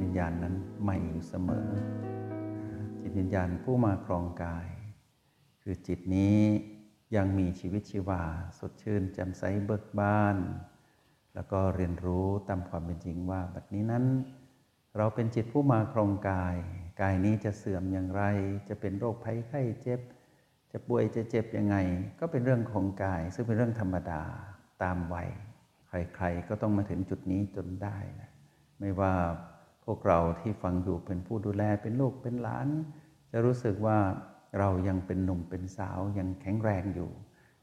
[0.00, 1.68] วิญญาณนั้นใหม่อยู่เสมอ
[3.00, 4.68] จิตวิญญาณผู้มาครองกาย
[5.62, 6.38] คือจิตนี้
[7.16, 8.22] ยังมีชีวิตชีวา
[8.58, 10.36] สดชื่นแจ่มใสเบิกบาน
[11.34, 14.04] แล้วก็เรียนรู้ตามความเป็นจริงว่าบัดนี้นั้น
[14.96, 16.56] เราเป็นจิตผู้มาครองกาย
[17.00, 18.22] กายนี้จะเสื่อมอย่างไร
[18.68, 20.00] จะเป็นโรคภัยไข้เจ็บ
[20.72, 21.76] จะป่วยจะเจ็บยังไง
[22.20, 24.22] ก็เป็นเรื่องของกาย ซึ่งเป็นเรื่องธรรมดา
[24.82, 25.28] ตามวัย
[25.88, 28.30] ใครๆก็ต้องมาถึงจุดนี้จนได้นะ
[28.80, 29.12] ไม่ว่า
[29.90, 32.68] วกเราที่ฟังอยู่เป็นผู้ดูแลเป็นลูกเป็นหลาน
[33.32, 33.98] จะรู้สึกว่า
[34.58, 37.10] เรายังเป็นหนุ่มเป็นสาวยังแข็งแรงอยู่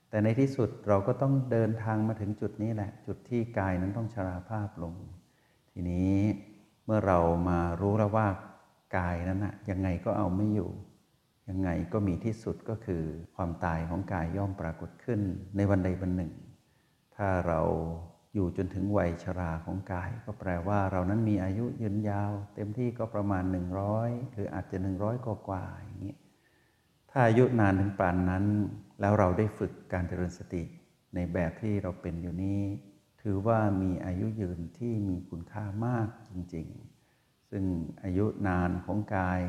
[0.09, 4.93] แต่ในที่สุดเราก็ต้องเดินทางมาถึงจุดนี้แหละ จุดที่กายนั้นต้องชราภาพลง
[5.71, 6.17] ทีนี้
[6.85, 8.27] เมื่อเรามารู้แล้วว่า
[8.97, 10.71] กายนั้นนะยังไงก็เอาไม่อยู่
[11.49, 13.03] ยังไงก็มีที่สุดก็คือ
[13.35, 15.19] ความตายของกายย่อมปรากฏขึ้น
[15.55, 16.31] ในวันใดวันหนึ่ง
[17.15, 17.61] ถ้าเรา
[18.33, 23.43] อยู่จนถึงวัยชราของกาย ก็แปลว่าเรานั้นมีอายุยืนยาว เต็มที่ก็ประมาณ
[23.87, 26.15] 100 หรืออาจจะ 100กว่ากว่าอย่างนี้
[27.09, 28.45] ถ้าอายุนานถึงป่านนั้น
[29.01, 30.63] แล้วเราได้ฝึกการเจริญสติ
[31.15, 32.61] ในแบบที่เราเป็นอยู่นี้
[33.21, 37.63] ถือว่ามีอายุยืนที่มีคุณค่ามากจริงๆ ซึ่ง
[38.03, 39.41] อายุนานของกาย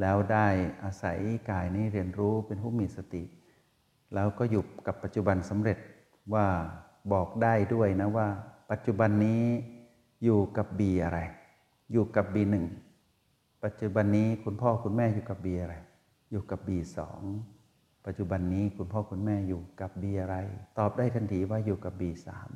[0.00, 0.48] แล้วได้
[0.84, 1.18] อาศัย
[1.50, 3.24] กายนี้เรียนรู้เป็นผู้มีสติ
[4.14, 5.78] แล้วก็อยู่กับปัจจุบันสำเร็จ
[6.34, 6.46] ว่า
[7.12, 8.28] บอกได้ด้วยนะว่า
[8.70, 9.42] ปัจจุบันนี้
[10.24, 11.18] อยู่กับบีอะไร
[11.92, 12.66] อยู่กับบีหนึ่ง
[13.64, 15.74] ปัจจุบันนี้คุณพ่อคุณแม่อยู่กับบีอะไร
[16.30, 17.20] อยู่กับบีสอง
[18.06, 20.36] ปัจจุบันนี้คุณพ่อคุณแม่อยู่กับบีอะไร
[20.78, 22.50] ตอบได้ทันทีว่าอยู่กับบีสาม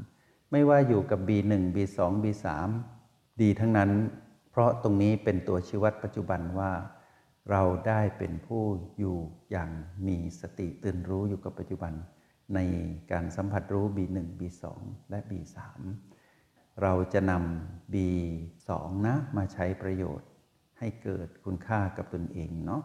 [0.51, 2.69] ไม่ว่าอยู่กับบีหนึ่งบีสองบีสาม
[3.43, 3.91] ดีทั้งนั้น
[4.51, 6.73] เพราะตรงนี้เป็นตัวชี้วัดปัจจุบันว่า
[7.51, 8.63] เราได้เป็นผู้
[8.99, 9.17] อยู่
[9.51, 9.71] อย่าง
[10.07, 11.93] มีสติตื่นรู้อยู่กับปัจจุบัน
[12.55, 12.61] ใน
[13.13, 14.65] การสัมผัสรู้ B1 B2
[15.11, 15.59] และ B3
[16.83, 18.71] เราจะนำ B2
[19.07, 20.29] นะมาใช้ประโยชน์
[20.79, 22.83] ให้เกิดคุณค่ากับตนเองเนาะ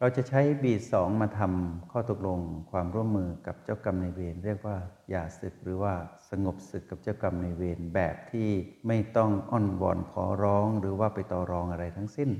[0.00, 2.40] เราจะใช้ B2 มาทำข้อตกลง
[2.70, 4.76] ความร่วมมือกับเจ้ากรรมในเวรเรียกว่า
[5.10, 5.94] อย่าศึกหรือว่า
[6.30, 8.48] สงบศึกกับเจ้ากรรมในเวรแบบที่
[8.86, 12.30] ไม่ต้องอ้อนวอนขอร้อง หรือว่าไปต่อรองอะไรทั้งสิ้น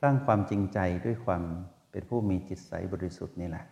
[0.00, 1.42] สร้างความจริงใจด้วยความ
[1.90, 3.66] เป็นผู้มีจิตใสบริสุทธิ์นี่แหละ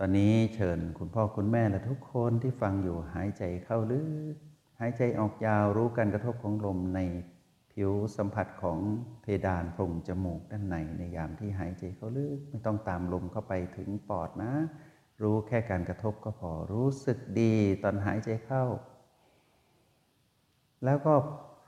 [0.00, 4.34] ตอนนี้เชิญคุณพ่อคุณแม่และทุกคนที่ฟังอยู่หายใจเข้าลึก
[4.80, 7.00] หายใจออกยาวรู้การกระทบของลมใน
[7.72, 8.78] ผิวสัมผัสของ
[9.22, 14.52] เพดานโพรงจมูกด้านในในยามที่หายใจเข้าลึกไม่ต้องตามลมเข้าไปถึงปอดนะ
[15.22, 18.64] รู้แค่การกระทบก็พอรู้สึกดีตอนหายใจเข้า
[20.84, 21.14] แล้วก็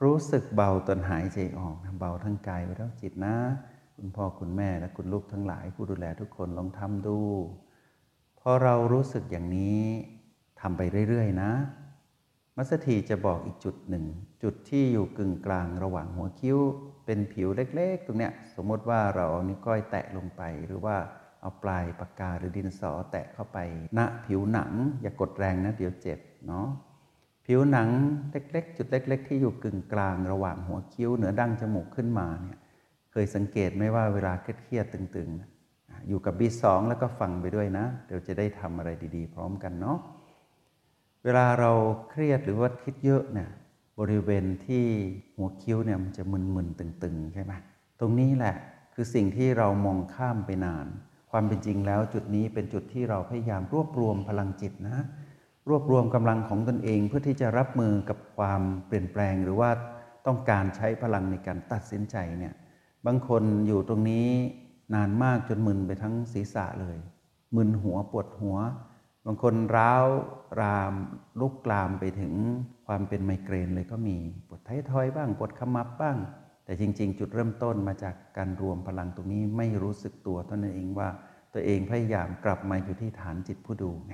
[0.03, 3.35] รู้สึกเบาตอนหายใจออกเบาทั้งกายไปทั้งจิตนะ
[3.95, 7.19] คุณพ่อคุณแม่และคุณลูกทั้งหลายผู้ดูแลทุกคนลองทำดู
[8.41, 9.81] พอเรารู้สึกอย่างนี้
[10.61, 11.51] ทำไปเรื่อยๆนะ
[12.57, 14.05] มัสถีจะบอกอีกจุดหนึ่ง
[14.43, 16.57] จุดที่อยู่กึ่งกลางระหว่างหัวคิ้ว
[17.05, 20.95] เป็นผิวเล็กๆ ตรงเนี้ยสมมติว่าเราเอานิ้วก้อยแตะลงไปหรือว่า
[21.41, 23.57] เอาปลายปากกาหรือดินสอแตะเข้าไป
[23.97, 24.71] ณผิวหนัง
[25.01, 26.67] อย่ากดแรงนะเดี๋ยวเจ็บเนาะ
[27.45, 27.89] ผิวหนัง
[28.31, 32.57] เล็กๆ จุดเล็ก ๆ ที่อยู่กึ่งกลางระหว่างหัวคิ้วเหนือดั้งจมูกขึ้นมาเนี่ย
[33.11, 35.60] เคยสังเกตไหมว่าเวลาเครียดๆตึงๆ
[36.07, 39.97] อยู่กับ B2 แล้วก็ฟังไปด้วยนะ เดี๋ยวจะได้ทำอะไรดีๆ พร้อมกันเนาะ
[41.23, 41.71] เวลาเรา
[42.09, 43.49] เครียดหรือว่าคิดเยอะเนี่ย
[43.99, 44.85] บริเวณที่
[45.35, 47.53] หัวคิ้วเนี่ยมันจะมึนๆตึงๆใช่ไหม
[47.99, 48.55] ตรงนี้แหละ
[48.93, 50.85] คือสิ่งที่เรามองข้ามไปนาน
[51.31, 54.97] ความเป็นจริงแล้วจุดนี้เป็นจุดที่เราพยายามรวบรวมพลังจิตนะ
[55.69, 59.69] รวบรวมกำลังของตนเองเพื่อที่จะรับมือกับความเปลี่ยนแปลงหรือว่า
[60.27, 62.53] ต้องการใช้พลังในการตัดสินใจเนี่ย
[63.05, 64.27] บางคนอยู่ตรงนี้
[64.93, 66.97] นานมากจนมึนไปทั้งศีรษะเลย
[67.55, 68.57] มึนหัวปวดหัว
[69.25, 70.05] บางคนร้าว
[70.61, 70.93] ราม
[71.39, 72.33] ลุกลามไปถึง
[72.87, 74.17] ความเป็นไมเกรนเลยก็มี
[74.47, 76.17] ปวดท้ายทอยบ้างปวดขมับบ้าง
[76.65, 81.09] แต่จริง ๆ จุดเริ่มต้นมาจากการรวมพลังตรงนี้ไม่รู้สึกตัวตนเองว่า
[81.53, 84.13] ตัวเองพยายามกลับมาอยู่ที่ฐานจิตผู้ดูไง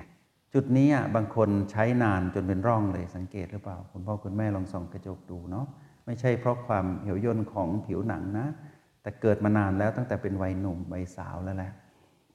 [0.54, 5.66] จุดนี้อะบางคนใช้นานจนเป็นร่องเลยสังเกตหรือเปล่า คุณพ่อคุณแม่ลองส่องกระจกดูเนาะ
[6.06, 8.48] ไม่ใช่เพราะความเหี่ยวย่นของผิวหนังนะ
[9.08, 11.72] แต่เกิดมานานแล้วตั้งแต่เป็นวัยหนุ่มวัยสาวแล้วแหละ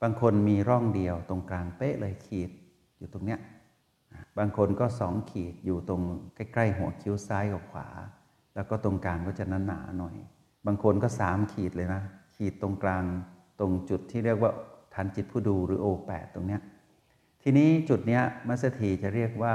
[0.03, 2.51] บางคนมีร่องเดียวตรงกลางเป๊ะเลยขีด
[2.99, 3.41] อยู่ตรงเนี้ย
[4.39, 6.03] บางคนก็สองขีดอยู่ตรง
[6.37, 7.89] ใกล้ ๆ หัวคิ้วซ้ายกับขวา
[8.55, 10.17] แล้วก็ตรงกลางก็จะหนาๆหน่อย
[10.67, 12.03] บางคนก็สามขีดเลยนะ
[12.37, 13.05] ขีดตรงกลาง
[13.61, 14.53] ตรงจุดที่เรียกว่า
[14.95, 16.61] ฐานจิตผู้ดูหรือ O8 ตรงเนี้ย
[17.43, 19.55] ทีนี้จุดเนี้ยมัสถีจะเรียกว่า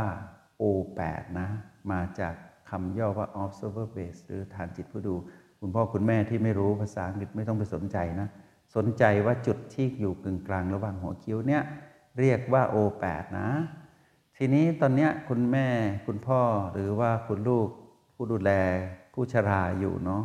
[0.61, 1.49] O8 นะ
[1.91, 2.33] มาจาก
[2.69, 5.15] คำย่อว่า observer base หรือฐานจิตผู้ดู
[5.59, 8.27] คุณพ่อคุณแม่ที่ไม่รู้ภาษาอังกฤษไม่ต้องไปสนใจนะ
[8.75, 11.63] สนใจว่าจุดที่อยู่กึ่งกลางระหว่างหัวคิ้วเนี่ย
[12.19, 13.49] เรียกว่า O8 นะ
[14.37, 15.67] ทีนี้ตอนนี้คุณแม่
[16.07, 16.41] คุณพ่อ
[16.73, 17.67] หรือว่าคุณลูก
[18.15, 18.51] ผู้ดูแล
[19.13, 20.23] ผู้ชราอยู่เนาะ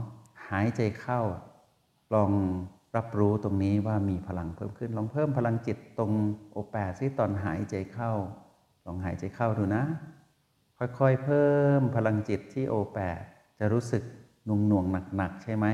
[0.51, 1.21] หายใจเข้า
[2.15, 2.31] ลอง
[2.97, 6.11] รับรู้ตรงนี้ว่ามีพลังเพิ่มขึ้น ลองเพิ่มพลังจิตตรง
[6.53, 8.13] โอแปดซิตอนหายใจเข้า
[8.87, 9.85] ลองหายใจเข้าดูนะ
[10.79, 13.21] ค่อยๆเพิ่มพลังจิตที่โอแปด
[13.59, 14.03] จะรู้สึก
[14.47, 14.85] หน่วงหน่วง
[15.17, 15.67] หนักๆใช่ไหม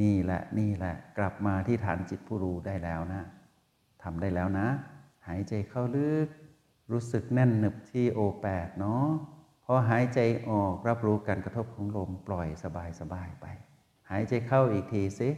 [0.00, 3.22] นี่แหละนี่แหละกลับมาที่ฐานจิตผู้รู้ได้แล้วนะ
[4.02, 4.66] ทำได้แล้วนะ
[5.26, 6.28] หายใจเข้าลึก
[6.92, 9.06] รู้สึกแน่นหนึบที่โอแปดเนาะ
[9.64, 10.20] พอหายใจ
[10.50, 12.48] ออกรับรู้การกระทบของลมปล่อย
[13.00, 13.46] สบายๆไป
[14.10, 15.28] หายใจเข้าอีกทีสิ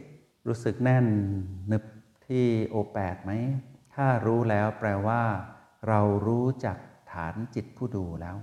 [0.47, 1.05] รู้สึกแน่น
[1.67, 1.83] หนึบ
[2.27, 3.31] ที่โอแปดไหม
[3.95, 5.21] ถ้ารู้แล้วแปลว่า
[5.87, 6.77] เรารู้จัก
[7.11, 8.37] ฐานจิตผู้ดูแล้ว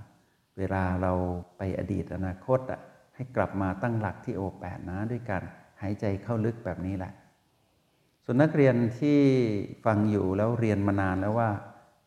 [0.58, 1.12] เวลาเรา
[1.58, 2.80] ไปอดีตอนาคตอะ
[3.16, 5.42] ให้กลับมาตั้งหลักที่โอแปดนะด้วยการ
[5.82, 7.12] หายใจเข้าลึกแบบนี้แหละ
[8.24, 9.20] ส่วนนักเรียนที่
[9.84, 11.50] ฟังอยู่แล้วเรียนมานานแล้วว่า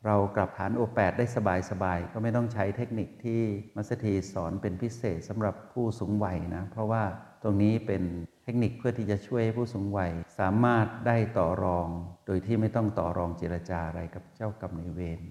[0.05, 1.25] เรากลับฐานโอแปดได้
[1.71, 3.41] สบายๆก็ไม่ต้องใช้เทคนิคที่
[3.75, 7.03] มัสถีสอนเป็นพิเศษสำหรับผู้สูงวัยนะ เพราะว่า
[7.43, 8.03] ตรงนี้เป็น
[8.43, 11.87] เทคนิคเพื่อที่จะช่วยผู้สูงวัยสามารถได้ต่อรอง
[12.25, 15.21] โดยที่ไม่ต้องต่อรองเจรจาอะไรกับเจ้ากรรมนายเวร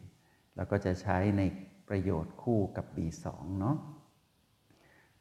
[0.56, 1.42] แล้วก็จะใช้ใน
[1.88, 3.26] ประโยชน์คู่กับ B2
[3.60, 3.76] เนาะ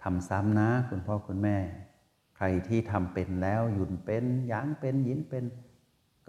[0.10, 1.58] ทำซ้ำนะ คุณพ่อคุณแม่
[2.38, 5.44] ใครที่ทำเป็นแล้วหยุนเป็นหยางเป็นยินเป็น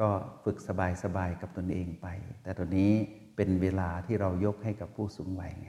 [0.01, 0.09] ก็
[0.45, 0.57] ฝึก
[1.03, 2.07] สบายๆกับตนเองไป
[2.43, 2.93] แต่ตอนนี้
[3.37, 5.69] เป็นเวลาที่เรายกให้กับผู้สูงวัยไง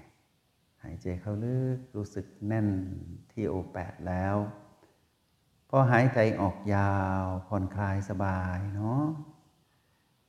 [0.84, 2.68] หายใจเข้าลึกรู้สึกแน่น
[3.32, 4.36] ที่โอแปดแล้ว
[5.70, 9.04] พอหายใจออกยาวผ่อนคลายสบายเนาะ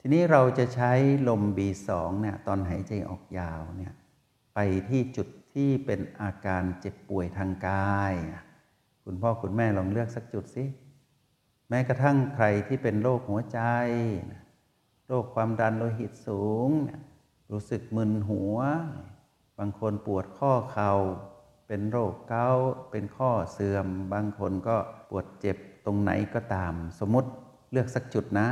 [0.00, 0.92] ทีนี้เราจะใช้
[1.28, 1.90] ลม B2
[2.20, 3.92] เนี่ยตอนหายใจออกยาวเนี่ย
[4.54, 4.58] ไป
[4.90, 8.14] ที่จุด ที่เป็นอาการเจ็บป่วยทางกาย
[9.04, 10.64] คุณพ่อคุณแม่ลองเลือกสักจุดสิ
[11.68, 13.60] แม้กระทั่งใครที่เป็นโรคหัวใจ
[15.08, 16.70] โรคความดันโลหิตสูง
[17.52, 18.58] รู้สึกมึนหัว
[19.58, 20.92] บางคนปวดข้อเขา่า
[21.68, 24.76] เป็นโรคเกาต์เป็นข้อเสื่อม บางคนก็
[25.10, 25.56] ปวดเจ็บ
[25.86, 27.30] ตรงไหนก็ตาม สมมติ
[27.72, 28.48] เลือกสักจุดนะ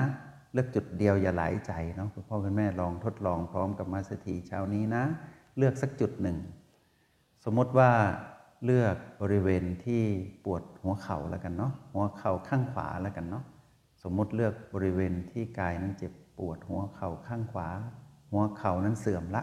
[0.53, 5.05] เลือกจุดเดียวอย่าหลายใจเนาะคุณพ่อคุณแม่ลองทดลองพร้อมกับมาสถีเช้านี้นะ
[5.59, 6.37] เลือกสักจุดหนึ่ง
[7.45, 7.91] สมมติว่า
[8.65, 10.03] เลือกบริเวณที่
[10.45, 13.45] ปวดหัวเข่าแล้วกันเนาะหัวเข่าข้างขวาแล้วกันเนาะ
[14.03, 17.69] สมมติเลือกบริเวณที่กายนั้นเจ็บปวดหัวเข่าข้างขวา
[18.33, 19.43] หัวเข่านั้นเสื่อมละ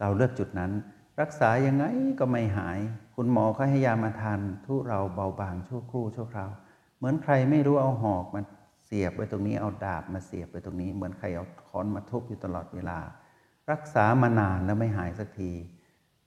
[0.00, 0.72] เราเลือกจุดนั้น
[1.20, 1.84] รักษายังไง
[2.18, 2.78] ก็ไม่หาย
[3.16, 6.50] คุณหมอก็ให้ยามาทานทุเราเบาบางชั่วครู่ชั่วคราว
[6.98, 8.40] เหมือนใครไม่รู้เอาหอกมา
[8.86, 12.98] เสียบไว้ตรงนี้เอาดาบมาเสียบไว้ตรงนี้ เหมือนใครเอาค้อนมาทุบอยู่ตลอดเวลา
[13.70, 15.50] รักษามานานแล้วไม่หายสักที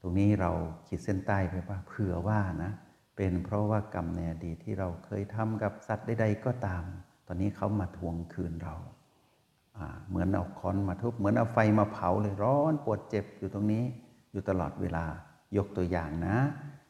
[0.05, 0.51] รงนี้เรา
[0.87, 2.71] ขีดเส้นใต้ไปว่าเผื่อว่านะ
[3.15, 6.83] เป็นเพราะว่ากรรมในอดีตที่เราเคยทำกับสัตว์ใดๆก็ตาม
[7.27, 8.75] ตอนนี้เขามาทวงคืนเรา
[10.07, 13.83] เหมือนเอาค้อนมาทุบเหมือนเอาไฟมาเผาเลยร้อนปวดเจ็บอยู่ตรงนี้
[14.31, 15.05] อยู่ตลอดเวลา
[15.57, 16.37] ยกตัวอย่างนะ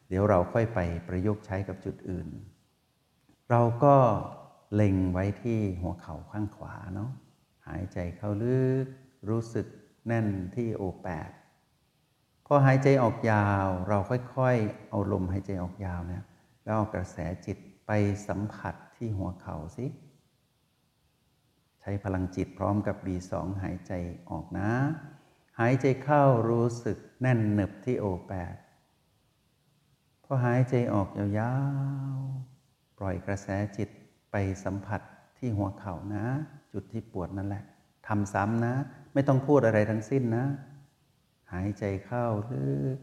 [0.08, 0.78] เดี๋ยวเราค่อยไป
[1.08, 2.28] ประยุกต์ใช้กับจุดอื่น
[3.50, 3.94] เราก็
[4.74, 7.10] เล็งไว้ที่หัวเข่าข้างขวาเนาะ
[7.66, 8.86] หายใจเข้าลึก
[9.28, 9.66] รู้สึก
[10.06, 11.30] แน่นที่โอแปด
[12.46, 16.24] พอหายใจออกยาว เราค่อยๆ เอาลมหายใจออกยาวเนี่ย
[16.64, 17.90] แล้วเอากระแสจิตไป
[18.28, 19.86] สัมผัสที่หัวเข่าสิ
[21.80, 23.92] ใช้พลังจิตพร้อมกับ B2 หายใจ
[24.30, 24.70] ออกนะ
[25.60, 28.54] หายใจเข้ารู้สึกแน่นหนึบที่โอแปด
[30.24, 31.54] พอหายใจออกยา
[32.14, 33.88] วๆ ปล่อยกระแสจิต
[34.30, 35.00] ไปสัมผัส
[35.38, 36.24] ที่หัวเข่านะ
[36.72, 37.64] จุดที่ปวดนั่นแหละ
[38.06, 38.74] ทำซ้ำนะ
[39.12, 40.44] ไม่ต้องพูดอะไรทั้งสิ้นนะ
[41.52, 42.98] หายใจเข้าลึก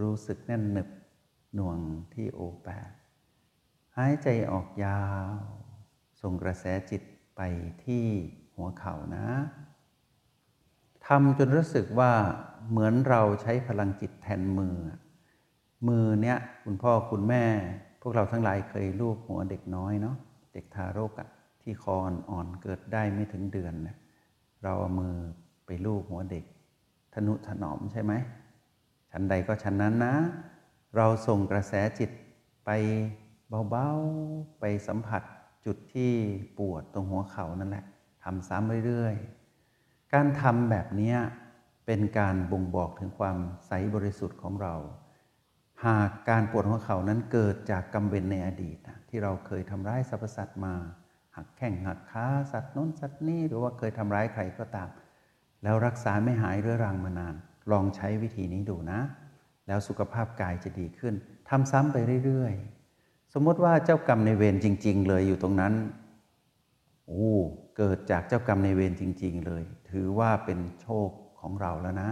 [0.00, 0.88] รู้สึกแน่นหนึบ
[1.54, 1.78] หน่วง
[2.14, 2.90] ที่โอแปด
[3.96, 5.02] หายใจออกยา
[5.34, 5.36] ว
[6.20, 7.02] ส่งกระแสจิต
[7.36, 7.40] ไป
[7.84, 8.04] ที่
[8.54, 9.28] หัวเข่านะ
[11.06, 12.12] ทำจนรู้สึกว่า
[12.70, 14.76] เหมือนเราใช้พลังจิตแทนมือ
[15.88, 17.44] มือเนี้ยคุณพ่อคุณแม่
[18.00, 20.16] พวกเราทั้งหลายเคยลูบหัวเด็กน้อยเนาะ
[20.54, 21.28] เด็กทารกอะ
[21.62, 21.96] ที่คอ
[22.30, 23.96] อ่อนเกิดได้ไม่ถึงเดือนเนี่ย
[24.62, 25.14] เราเอามือ
[25.66, 26.44] ไปลูบหัวเด็ก
[27.16, 28.12] ทนุถนอมใช่ไหม
[29.10, 30.14] ชั้นใดก็ชั้นนั้นนะ
[30.96, 32.10] เราส่งกระแสจิต
[32.64, 32.70] ไป
[33.70, 35.22] เบาๆ ไปสัมผัส
[35.66, 36.12] จุดที่
[36.58, 37.84] ปวดตรงหัวเข่านั่นแหละ
[38.24, 41.14] ทำซ้ำเรื่อยๆ การทำแบบนี้
[41.86, 44.74] เป็นการบ่งบอกถึงความใสบริสุทธิ์ของเรา
[45.86, 50.74] หากการปวดหัวเข่านั้นเกิดจากกรรมเวรในอดีต ที่เราเคยทำร้ายสรรพสัตว์มา
[51.36, 54.88] หักแข้งหักขาสัตว์น้นสัตว์นี้หรือว่าเคยทำร้ายใครก็ตาม
[55.62, 57.34] แล้วรักษาไม่หายเรื้อรังมานาน
[57.70, 59.00] ลองใช้วิธีนี้ดูนะ
[59.66, 61.14] แล้วสุขภาพกายจะดีขึ้น
[61.48, 65.74] ทำซ้ำไปเรื่อยๆ สมมติว่าเจ้ากรรมในเวรจริง ๆ เลยอยู่ตรงนั้น
[67.06, 67.30] โอ้
[67.76, 71.08] เกิดจากเจ้ากรรมในเวรจริง ๆ เลย ถือว่าเป็นโชค
[71.40, 72.10] ของเราแล้วนะ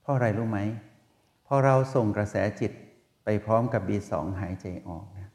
[0.00, 0.58] เพราะอะไรรู้ไหม
[1.46, 2.72] พอเราส่งกระแสจิต
[3.24, 5.30] ไปพร้อมกับ B2 หายใจออกเนี่ย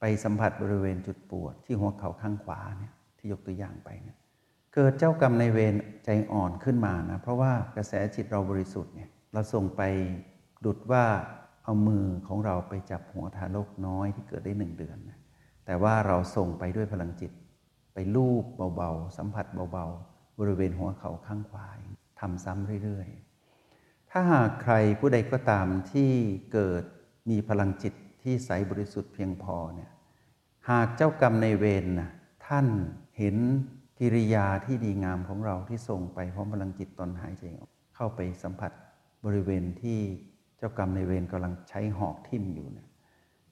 [0.00, 4.18] ไปสัมผัสบริเวณจุดปวดที่หัวเข่าข้างขวาเนี่ยที่ยกตัวอย่างไปเนี่ย
[4.78, 9.82] เกิดเจ้ากรรมในเวรใจอ่อนขึ้นมานะเพราะว่ากระแสจิตเราบริสุทธิ์เนี่ยเราส่งไป
[10.64, 11.04] ดุดว่า
[11.64, 15.18] เอามือของเราไปจับหัวทารกน้อยที่เกิดได้หนึ่งเดือนนะ
[15.66, 17.32] แต่ว่าเราส่งไปด้วยพลังจิต
[17.94, 18.44] ไปลูบ
[18.76, 21.68] เบาๆ สัมผัสเบาๆ บริเวณหัวเข่าข้างขวา
[22.20, 26.10] ทำซ้ำเรื่อยๆ ถ้าหากใครผู้ใดก็ตามที่
[26.52, 26.82] เกิด
[27.30, 29.90] มีพลังจิตที่ใสบริสุทธิ์เพียงพอเนี่ย
[30.70, 32.10] หากเจ้ากรรมในเวรนะ
[32.46, 32.66] ท่าน
[33.18, 33.36] เห็น
[33.98, 38.72] กิริยาที่ดีงามของเราที่ส่งไปพร้อมพลังจิตตอนหายใจออกเข้าไปสัมผัส
[39.24, 39.98] บริเวณที่
[40.58, 42.86] เจ้ากรรมในเวรกำลังใช้หอกทิ่มอยู่เนี่ย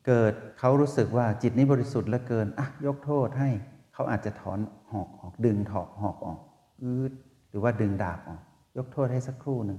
[0.06, 3.50] เกิดเขารู้สึกว่าจิตนี้บริสุทธิ์เหลือเกินอะยกโทษให้
[3.94, 4.58] เขาอาจจะถอน
[4.92, 6.38] หอกออกดึงถอกหอกออก
[6.82, 7.12] อืด
[7.50, 8.40] หรือว่าดึงดาบออก
[8.76, 9.78] ยกโทษให้สักครู่หนึ่ง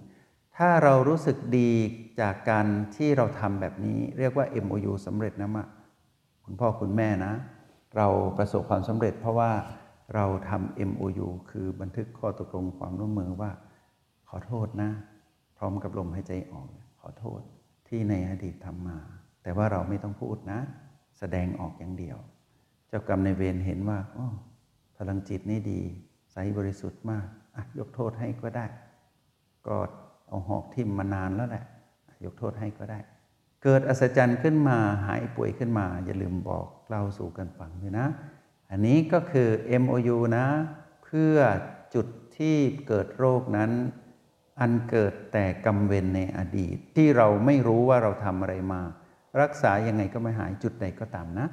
[0.58, 1.72] ถ้าเรารู้สึกดี
[2.20, 5.66] จากการที่เราทำแบบนี้ เรียกว่า MOU สำเร็จนะมะ
[6.46, 7.34] คุณพ่อคุณแม่นะ
[7.98, 8.08] เรา
[8.38, 9.52] ประสบความสำเร็จเพราะว่า
[10.14, 13.52] เราทำ MOU คือบันทึกข้อตกลงความร่วมมือว่า
[14.30, 14.92] ขอโทษนะ
[15.58, 16.68] พร้อมกับลมหายใจออก
[17.02, 17.42] ขอโทษ
[17.88, 18.98] ที่ในอดีตทำมา
[19.44, 20.60] แต่ว่าเราไม่ต้องพูดนะ
[21.20, 22.18] แสดงออกอย่างเดียว
[22.88, 24.28] เจ้ากรรมในเวรเห็นว่าอ๋อ
[24.98, 25.82] พลังจิตนี่ดี
[26.32, 28.66] ใสบริสุทธิ์มากอะยกโทษให้ก็ได้
[29.68, 29.78] ก็
[30.28, 31.64] เอาหอกทิ่มมานานแล้วแหละ
[32.26, 33.00] ยกโทษให้ก็ได้
[33.64, 38.08] เกิดอัศจรรย์ขึ้นมาหายป่วยขึ้นมา อย่าลืมบอกเล่าสู่กันฟังด้วยนะ
[38.72, 39.50] อันนี้ก็คือ
[39.82, 40.46] MOU นะ
[41.04, 41.38] เพื่อ
[41.96, 42.08] จุด
[42.38, 42.58] ที่
[42.88, 43.72] เกิดโรคนั้น
[44.60, 48.82] อันเกิดแต่กรรมเวรในอดีต ที่เราไม่รู้ว่าเราทำอะไรมา
[49.42, 51.48] รักษายังไงก็ไม่หายจุดใดก็ตามนะ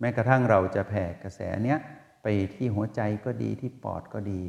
[0.00, 1.78] แม้กระทั่งเราจะแผ่กระแสเนี้ย
[2.22, 4.40] ไปที่หัวใจก็ดีที่ปอดก็ดี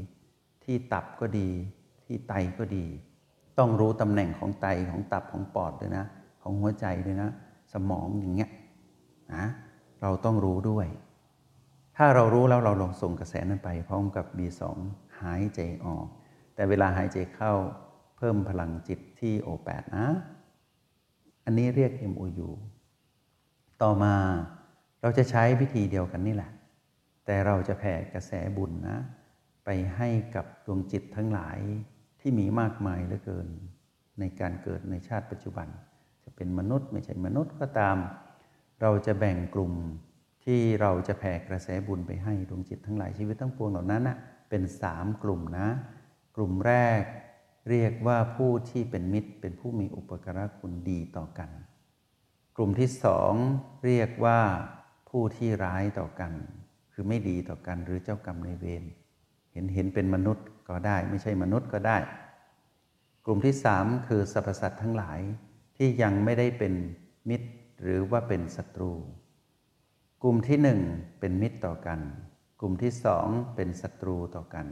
[0.64, 1.50] ที่ตับก็ดี
[2.06, 2.86] ที่ไตก็ดี
[3.60, 6.06] ต้องรู้ตำแหน่งของไตของตับของปอดด้วยนะ
[6.42, 7.30] ของหัวใจด้วยนะ
[7.74, 8.50] สมองอย่างเงี้ย
[9.34, 9.44] นะ
[10.02, 10.88] เราต้องรู้ด้วย
[11.98, 14.62] ถ้าเรารู้แล้วเราลองส่งกระแสนั้นไป พร้อมกับ B2
[15.22, 16.08] หายใจออก
[16.56, 17.54] แต่เวลาหายใจเข้า
[18.18, 20.08] เพิ่มพลังจิตที่ O8 นะ
[21.46, 22.50] อันนี้เรียก MOU
[23.82, 24.16] ต่อมา
[25.02, 26.52] เราจะใช้วิธีเดียวกันนี่แหละ
[27.26, 28.98] แต่เราจะแผ่กระแสบุญนะ
[29.66, 31.60] ไปให้กับดวงจิตทั้งหลาย
[32.20, 33.48] ที่มีมากมายเหลือเกิน
[34.20, 35.68] ในการเกิดในชาติปัจจุบัน
[36.24, 37.98] จะเป็นมนุษย์ไม่ใช่มนุษย์ก็ตาม
[38.82, 39.74] เราจะแบ่งกลุ่ม
[40.46, 44.18] ที่เราจะแผ่กระแสบุญไปให้ดวงจิตทั้งหลายชีวิตทั้งปวงเหล่านั้นนะ
[44.50, 45.68] เป็นสามกลุ่มนะ
[46.36, 47.02] กลุ่มแรก
[47.70, 51.50] เรียกว่าผู้ที่เป็นมิตรเป็นผู้มีอุปการะคุณดีต่อกัน
[52.58, 53.34] กลุ่มที่สอง
[53.86, 54.40] เรียกว่า
[55.10, 56.34] ผู้ที่ร้ายต่อกัน
[56.94, 58.84] คือไม่ดีต่อกันหรือเจ้ากรรมในเวร
[59.52, 61.98] เห็นเห็นเป็นมนุษย์ก็ได้ ไม่ใช่มนุษย์ก็ได้
[63.26, 65.20] กลุ่มที่สามคือสรรพสัตว์ทั้งหลาย
[65.78, 66.74] ที่ยังไม่ได้เป็น
[67.30, 67.50] มิตร
[67.82, 68.94] หรือว่าเป็นศัตรู
[70.24, 70.80] กลุ่มที่หนึ่ง
[71.20, 72.00] เป็นมิตรต่อกัน
[72.60, 74.68] กลุ่มที่สองเป็นศัตรูต่อกัน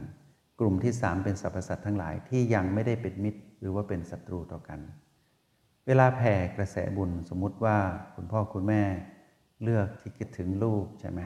[0.60, 4.80] กลุ่มที่สามเป็นสรรพสัตว์ทั้งหลายที่ยังไม่ได้เป็นมิตรหรือว่าเป็นศัตรูต่อกัน
[5.86, 7.78] เวลาแผ่กระแสบุญสมมุติว่า
[8.14, 8.82] คุณพ่อคุณแม่
[9.62, 11.20] เลือกที่คิดถึงลูกใช่ไหม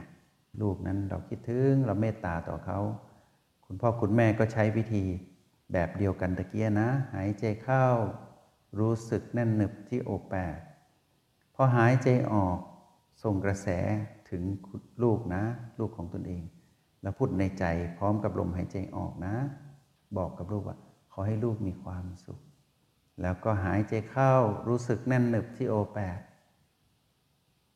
[0.62, 2.78] ลูกนั้นเราคิดถึงเราเมตตาต่อเขา
[3.66, 5.04] คุณพ่อคุณแม่ก็ใช้วิธี
[5.72, 7.86] แบบเดียวกันตะเกียนะ หายใจเข้า
[8.78, 10.58] รู้สึกแน่นหนึบที่โอแปด
[11.54, 12.58] พอหายใจออก
[13.22, 13.68] ส่งกระแส
[14.30, 14.42] ถึง
[15.02, 15.42] ลูกนะ
[15.78, 16.42] ลูกของตนเอง
[17.02, 17.64] แล้วพูดในใจ
[17.98, 19.34] พร้อมกับลมหายใจออกนะ
[20.16, 20.78] บอกกับลูกว่า
[21.12, 22.40] ขอให้ลูกมีความสุข
[23.22, 24.34] แล้วก็หายใจเข้า
[24.68, 26.18] รู้สึกแน่นหนึบที่โอแปด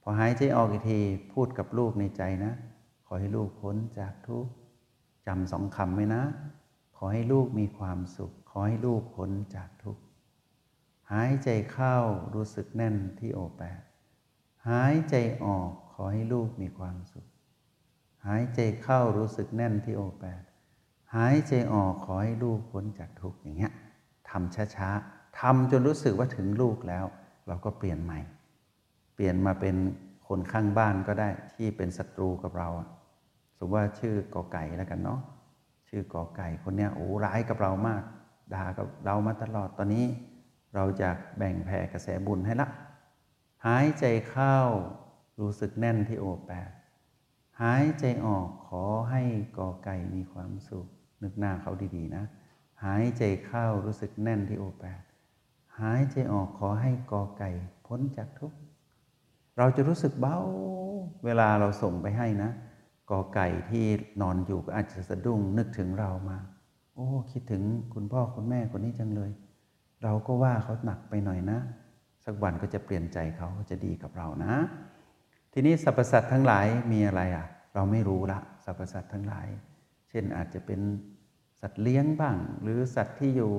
[0.03, 1.01] พอหายใจออกอีกที
[1.33, 2.53] พูดกับลูกในใจนะ
[3.07, 4.53] ขอให้ลูกพ้นจากทุกข์
[5.27, 6.23] จำสองคำไว้นะ
[6.97, 10.03] ขอให้ลูกมีความสุข ขอให้ลูกพ้นจากทุกข์
[11.13, 11.97] หายใจเข้า
[12.35, 13.81] รู้สึกแน่นที่โอแปด
[14.69, 15.14] หายใจ
[15.45, 17.26] ออกขอให้ลูกมีความสุข
[18.26, 20.42] หายใจเข้ารู้สึกแน่นที่โอแปด
[21.16, 23.73] หายใจออกขอให้ลูกพ้นจากทุกข์อย่างเงี้ย
[24.31, 27.04] ทำช้าๆทำจนรู้สึกว่าถึงลูกแล้ว
[27.49, 28.19] เราก็เปลี่ยนใหม่
[29.14, 29.76] เปลี่ยนมาเป็น
[30.28, 32.69] คนข้างบ้านก็ได้ที่เป็นศัตรูกับเรา
[33.59, 35.21] สมมติว่าชื่อกอไก่แล้วกันเนาะ
[35.88, 38.02] ชื่อกอไก่คนเนี้ยโอ้ร้ายกับเรามาก
[38.54, 40.04] ด่ากับเรามาตลอดตอนนี้
[40.75, 42.69] เราจะแบ่งแผ่กระแสบุญให้ละ
[43.66, 44.57] หายใจเข้า
[45.40, 46.71] รู้สึกแน่นที่โอแปด
[47.62, 49.23] หายใจออกขอให้
[49.57, 50.87] กอไก่มีความสุข
[51.23, 52.25] นึกหน้าเขาดีๆนะ
[52.85, 55.02] หายใจเข้ารู้สึกแน่นที่โอแปด
[55.81, 57.50] หายใจออกขอให้กอไก่
[57.87, 58.57] พ้นจากทุกข์
[59.59, 60.38] เราจะรู้สึกเบา
[61.25, 62.50] เวลาเราส่งไปให้นะ
[63.11, 63.85] กอไก่ที่
[64.21, 66.38] นอนอยู่ก็อาจจะสะดุ้งนึกถึงเรามา
[66.95, 67.62] โอ้ คิดถึง
[67.95, 69.31] คุณพ่อคุณแม่คนนี้จังเลย
[70.02, 71.59] เราก็ว่าเขาหนักไปหน่อยนะ
[72.25, 74.55] สักวันก็จะเปลี่ยนใจเขาจะดีกับเรานะ
[75.52, 79.49] ทีนี้สรรพสัตว์ทั้งหลายมีอะไรอะ เราไม่รู้ละสรรพสัตว์ทั้งหลาย
[80.11, 80.81] เช่นอาจจะเป็น
[81.61, 83.52] สัตว์เลี้ยงบ้าง หรือสัตว์ที่อยู่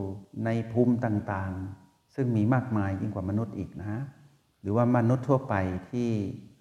[0.46, 4.02] ในภูมิต่างๆ ซึ่งมีมากมายยิ่งกว่ามนุษย์อีกนะ
[4.62, 5.56] หรือว่ามนุษย์ทั่วไป
[5.92, 6.10] ที่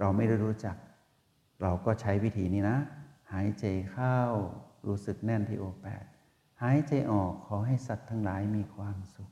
[0.00, 0.76] เราไม่ได้รู้จัก
[1.62, 2.78] เราก็ใช้วิธีนี้นะ
[3.32, 4.18] หายใจเข้า
[4.86, 6.04] รู้สึกแน่นที่โอแปด
[6.62, 9.30] หายใจออกขอให้สัตว์ทั้งหลายมีความสุข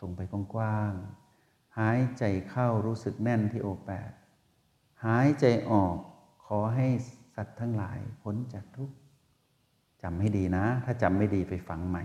[0.00, 0.20] ส่งไป
[0.54, 1.29] กว้างๆ
[1.78, 4.10] หายใจเข้ารู้สึกแน่นที่โอแปด
[5.06, 5.96] หายใจออก
[6.46, 6.86] ขอให้
[7.34, 8.94] สัตว์ทั้งหลายพ้นจากทุกข์
[10.02, 12.04] จำให้ดีนะ ถ้าจำไม่ดีไปฟังใหม่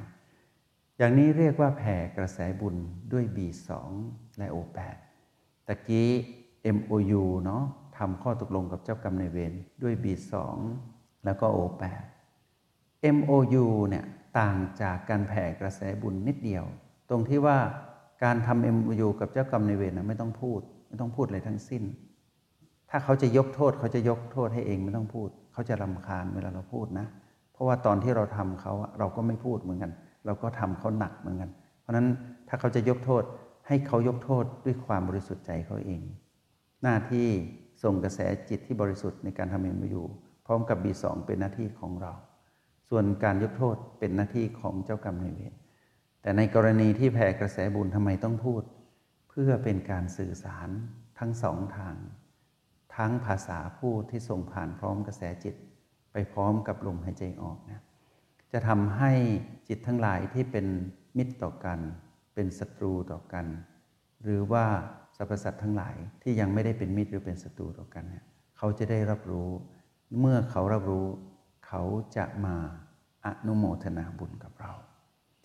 [0.97, 2.75] อย่างนี้เรียกว่าแผ่กระแสบุญ
[3.11, 3.69] ด้วย B2
[4.37, 4.97] และ O8
[5.67, 6.09] ตะกี้
[6.75, 7.63] MOU เนาะ
[7.97, 9.53] ทำข้อตกลงกับเจ้ากรรมนายเวร
[9.83, 10.33] ด้วย B2
[11.25, 11.83] แล้วก็ O8
[13.15, 14.05] MOU เนี่ย
[14.39, 16.65] ต่างจากการแผ่กระแสบุญนิดเดียว
[17.09, 17.57] ตรงที่ว่า
[18.23, 21.83] การทำ MOU กับเจ้ากรรมนายเวรนะไม่ต้องพูด ไม่ต้องพูดอะไรทั้งสิ้น
[22.89, 27.07] ถ้าเขาจะยกโทษ เขาจะยกโทษให้เองไม่ต้องพูด เขาจะรำคาญเวลาเราพูดนะ
[27.53, 29.91] เพราะว่าตอนที่เราทำเขาเราก็ไม่พูดเหมือนกัน
[30.25, 31.49] เราก็ทำเขาหนักเหมือนกัน
[31.81, 32.07] เพราะฉะนั้น
[32.47, 33.23] ถ้าเขาจะยกโทษ
[33.67, 36.01] ให้เขายกโทษด้วยความบริสุทธิ์ใจเขาเอง
[36.83, 37.27] หน้าที่
[37.83, 38.19] ส่งกระแส
[38.49, 40.03] จิตที่บริสุทธิ์ในการทำเอ็มยู
[40.45, 42.13] พร้อมกับ B2 เป็นหน้าที่ของเรา
[42.89, 45.53] ส่วนการยกโทษเป็นหน้าที่ของเจ้ากรรมนายเวร
[46.25, 48.63] แต่ในกรณีที่แผ่กระแสบุญทำไมต้องพูด
[49.29, 50.69] เพื่อเป็นการสื่อสาร
[51.19, 51.95] ทั้งสองทาง
[52.95, 55.55] ทั้งภาษาพูดที่ส่งผ่านพร้อมกระแสจิต
[56.11, 57.83] ไปพร้อมกับลมหายใจออกนะ
[58.51, 59.11] จะทำให้
[59.67, 60.65] จิตทั้งหลายที่เป็น
[61.17, 61.79] มิตรต่อกัน
[62.33, 63.45] เป็นศัตรูต่อกัน
[64.23, 64.65] หรือว่า
[65.17, 68.25] สรรพสัตว์ทั้งหลายที่ยังไม่ได้เป็นมิตรหรือเป็นศัตรูต่อกันเนี่ย
[68.57, 69.49] เขาจะได้รับรู้
[70.19, 71.07] เมื่อเขารับรู้
[71.67, 71.83] เขา
[72.17, 72.55] จะมา
[73.25, 74.73] อนุโมทนาบุญกับเรา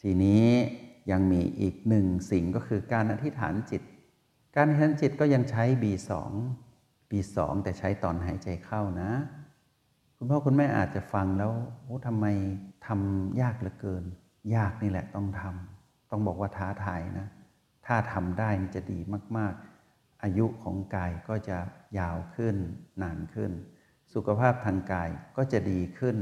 [0.03, 0.45] ทีนี้
[1.11, 3.83] ยังมีอีกหนึ่งสิ่งก็คือการอธิษฐานจิต
[4.57, 6.11] การอธิษฐานจิตก็ยังใช้ B2
[7.11, 9.13] B2 แต่ใช้ตอนหายใจเข้านะ
[10.17, 12.27] คุณพ่อคุณแม่อาจจะฟังแล้วโอ้ทำไม
[12.87, 14.05] ทำยากเหลือเกิน
[14.55, 17.29] ยากนี่แหละต้องทำต้องบอกว่าท้าทายนะ
[17.87, 18.99] ถ้าทำได้มันจะดี
[19.37, 19.55] มาก
[19.89, 21.59] ๆ อายุของกายก็จะ
[21.99, 22.57] ยาวขึ้น
[23.03, 23.53] นานขึ้น
[24.15, 26.17] สุขภาพทางกายก็จะดีขึ้น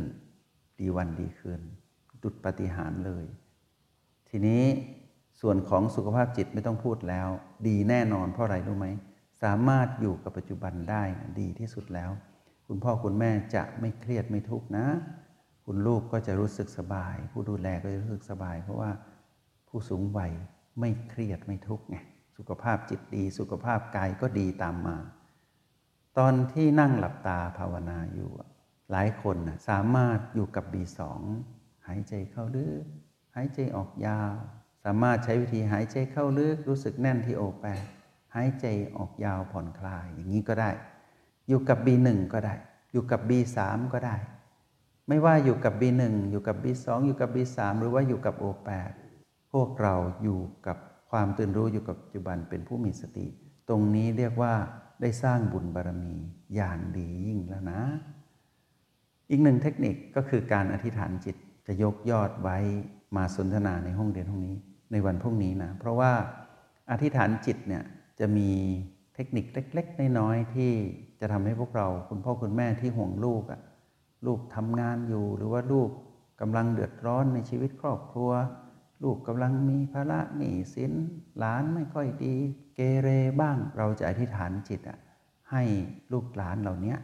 [0.81, 1.61] ดีวันดีคืน
[2.23, 3.25] ดุดปฏิหารเลย
[4.31, 4.65] ทีนี้
[5.41, 7.29] ส่วนของสุขภาพจิตไม่ต้องพูดแล้ว
[7.67, 8.87] ดีแน่นอนเพราะอะไรรู้ไหม
[9.43, 11.03] สามารถอยู่กับปัจจุบันได้
[11.41, 12.11] ดีที่สุดแล้ว
[12.67, 14.87] คุณพ่อคุณแม่จะไม่เครียดไม่ทุกข์นะ
[15.65, 18.91] คุณลูกก็จะรู้สึกสบาย ผู้ดูแลก็จะรู้สึกสบาย เพราะว่า
[19.69, 20.33] ผู้สูงวัย
[20.81, 21.97] ไม่เครียดไม่ทุกข์ไง
[22.37, 24.97] สุขภาพจิตดี สุขภาพกายก็ดีตามมา
[26.19, 28.31] ตอนที่นั่งหลับตาภาวนาอยู่
[28.91, 29.37] หลายคน
[29.69, 31.01] สามารถอยู่กับ B2
[31.87, 32.85] หายใจเข้าลึก
[33.37, 34.33] หายใจออกยาว
[34.85, 37.85] สามารถใช้วิธีหายใจเข้าลึกรู้สึกแน่นที่โอแปด
[38.35, 40.71] หายใจออกยาวผ่อนคลายอย่างนี้ก็ได้
[41.49, 42.55] อยู่กับ B1 ก็ได้
[42.93, 43.59] อยู่กับ B3
[43.93, 44.17] ก็ได้
[45.09, 48.93] ไม่ว่าอยู่กับ B1 อยู่กับ B2 อยู่กับ B3 หรือว่าอยู่กับ O8
[49.53, 50.79] พวกเราอยู่กับ
[51.11, 53.27] ความตื่นรู้อยู่กับปัจจุบันเป็นผู้มีสติ
[53.69, 54.55] ตรงนี้เรียกว่า
[55.01, 56.17] ได้สร้างบุญบารรมี
[56.55, 57.81] อย่างดียิ่งแล้วนะ
[59.31, 61.37] อีกหนึ่งเทคนิคก็คือการอธิษฐานจิต
[61.67, 62.59] จะยกยอดไว้
[63.17, 64.57] มาสนทนาในห้องเรียนห้องนี้
[64.93, 66.13] ในวันพรุ่งนี้นะ เพราะว่า
[66.91, 67.85] อธิษฐานจิตเนี่ย
[68.21, 68.51] จะมี
[69.15, 70.73] เทคนิคเล็ก ๆ น้อยๆที่
[71.21, 73.61] จะทำให้พวกเราคุณพ่อคุณแม่ที่ห่วงลูกอะ่ะ
[74.27, 75.91] ลูกทำงานอยู่หรือว่าลูก
[76.41, 78.33] กำลังเดือดร้อนในชีวิตครอบครัว
[79.05, 80.93] ลูกกำลังมีภาระหนี้สิน
[81.39, 82.35] หลานไม่ค่อยดี
[82.75, 83.09] เกเร
[83.41, 84.99] บ้างเราจะอธิษฐานจิตอะ
[85.51, 85.63] ให้
[86.13, 86.95] ลูกหลานเหล่านี้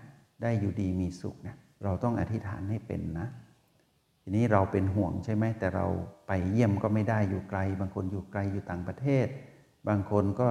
[0.43, 3.29] ได้อยู่ดีมีสุขเนี่ยเราต้องอธิษฐานให้เป็นนะ
[4.27, 5.87] ทีนี้เราเป็นห่วงใช่ไหมแต่เรา
[6.27, 9.27] ไปเยี่ยมก็ไม่ได้อยู่ไกล บางคนอยู่ไกลอยู่ต่างประเทศ
[9.89, 10.51] บางคนก็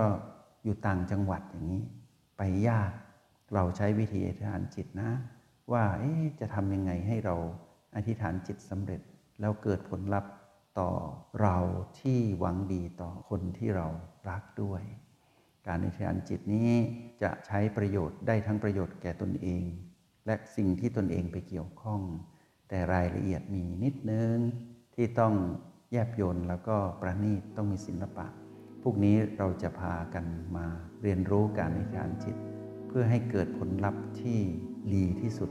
[0.63, 1.83] อยู่ต่างจังหวัดอย่างนี้
[2.37, 2.91] ไปยาก
[3.53, 5.11] เราใช้วิธีอธิษฐานจิตนะ
[5.71, 5.83] ว่า
[6.39, 7.35] จะทำยังไงให้เรา
[7.95, 9.01] อธิษฐานจิตสำเร็จ
[9.39, 10.31] แล้วเกิดผลลัพธ์
[10.79, 10.91] ต่อ
[11.41, 11.57] เรา
[11.99, 13.87] ที่หวังดีต่อคนที่เรา
[14.29, 14.81] รักด้วย
[15.67, 16.71] การอธิษฐานจิตนี้
[17.21, 19.65] จะใช้ประโยชน์ได้ทั้งประโยชน์แก่ตนเอง
[20.25, 22.01] และสิ่งที่ตนเองไปเกี่ยวข้อง
[22.73, 24.35] แต่รายละเอียดมีนิดนึง
[24.95, 25.33] ที่ต้อง
[25.91, 28.27] แยบยนแล้วก็ประณีตต้องมีศิลปะ
[28.83, 30.65] พวกนี้เราจะพากันมา
[31.01, 32.35] เรียนรู้การอธิษฐานจิต
[32.87, 34.39] เพื่อให้เกิดผลลัพธ์ที่
[34.93, 35.49] ดีที่สุด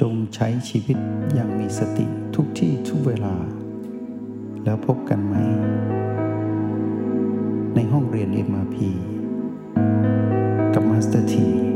[0.00, 0.98] จงใช้ชีวิต
[1.34, 3.34] อย่างมีสติทุกที่ทุกเวลา
[4.64, 5.34] แล้วพบกันใหม่
[7.74, 8.76] ในห้องเรียน MRP
[10.74, 11.67] กับมาสเตอร์ที